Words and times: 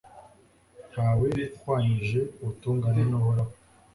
nta 0.91 1.09
we 1.19 1.29
uhwanyije 1.55 2.19
ubutungane 2.41 3.01
n'uhoraho 3.09 3.53